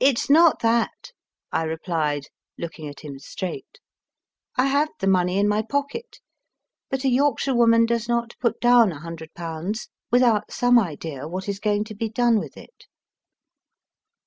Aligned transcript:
It 0.00 0.18
s 0.18 0.30
not 0.30 0.60
that, 0.60 1.10
I 1.52 1.64
replied, 1.64 2.28
looking 2.56 2.88
at 2.88 3.00
him 3.00 3.18
straight. 3.18 3.78
I 4.56 4.68
have 4.68 4.88
the 5.00 5.06
money 5.06 5.36
in 5.38 5.46
my 5.48 5.60
pocket; 5.60 6.20
but 6.88 7.04
a 7.04 7.10
Yorkshire 7.10 7.54
woman 7.54 7.84
does 7.84 8.08
not 8.08 8.38
put 8.40 8.58
down 8.58 8.90
a 8.90 9.00
hundred 9.00 9.34
pounds 9.34 9.90
without 10.10 10.50
some 10.50 10.78
idea 10.78 11.28
what 11.28 11.46
is 11.46 11.60
going 11.60 11.84
to 11.84 11.94
be 11.94 12.08
done 12.08 12.38
with 12.38 12.56
it. 12.56 12.86